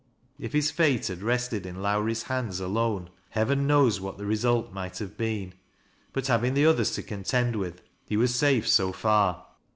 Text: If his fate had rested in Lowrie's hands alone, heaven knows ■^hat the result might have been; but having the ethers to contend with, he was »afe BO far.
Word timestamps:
If 0.39 0.53
his 0.53 0.71
fate 0.71 1.05
had 1.09 1.21
rested 1.21 1.63
in 1.63 1.79
Lowrie's 1.83 2.23
hands 2.23 2.59
alone, 2.59 3.11
heaven 3.29 3.67
knows 3.67 3.99
■^hat 3.99 4.17
the 4.17 4.25
result 4.25 4.73
might 4.73 4.97
have 4.97 5.15
been; 5.15 5.53
but 6.11 6.25
having 6.25 6.55
the 6.55 6.67
ethers 6.67 6.89
to 6.95 7.03
contend 7.03 7.55
with, 7.55 7.83
he 8.07 8.17
was 8.17 8.31
»afe 8.41 8.65
BO 8.79 8.93
far. 8.93 9.45